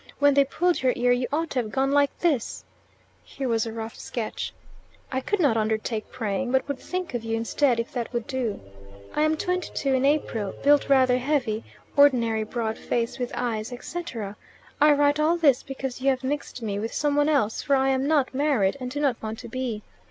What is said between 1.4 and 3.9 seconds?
to have gone like this (here was a